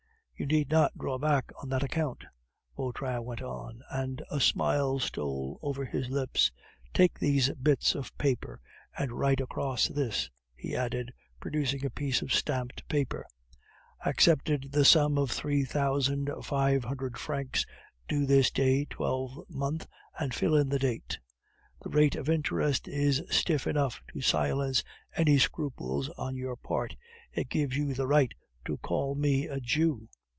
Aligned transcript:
You 0.35 0.47
need 0.47 0.71
not 0.71 0.97
draw 0.97 1.19
back 1.19 1.51
on 1.61 1.69
that 1.69 1.83
account," 1.83 2.23
Vautrin 2.75 3.23
went 3.23 3.43
on, 3.43 3.83
and 3.91 4.23
a 4.31 4.39
smile 4.39 4.97
stole 4.97 5.59
over 5.61 5.85
his 5.85 6.09
lips. 6.09 6.51
"Take 6.95 7.19
these 7.19 7.51
bits 7.51 7.93
of 7.93 8.17
paper 8.17 8.59
and 8.97 9.11
write 9.11 9.39
across 9.39 9.87
this," 9.87 10.31
he 10.55 10.75
added, 10.75 11.13
producing 11.39 11.85
a 11.85 11.91
piece 11.91 12.23
of 12.23 12.33
stamped 12.33 12.87
paper, 12.87 13.23
"Accepted 14.03 14.71
the 14.71 14.83
sum 14.83 15.19
of 15.19 15.29
three 15.29 15.63
thousand 15.63 16.31
five 16.43 16.85
hundred 16.85 17.19
francs 17.19 17.63
due 18.07 18.25
this 18.25 18.49
day 18.49 18.85
twelvemonth, 18.85 19.85
and 20.17 20.33
fill 20.33 20.55
in 20.55 20.69
the 20.69 20.79
date. 20.79 21.19
The 21.83 21.91
rate 21.91 22.15
of 22.15 22.29
interest 22.31 22.87
is 22.87 23.21
stiff 23.29 23.67
enough 23.67 24.01
to 24.11 24.21
silence 24.21 24.83
any 25.15 25.37
scruples 25.37 26.09
on 26.17 26.35
your 26.35 26.55
part; 26.55 26.95
it 27.31 27.47
gives 27.47 27.77
you 27.77 27.93
the 27.93 28.07
right 28.07 28.33
to 28.65 28.77
call 28.77 29.13
me 29.13 29.45
a 29.45 29.59
Jew. 29.59 30.09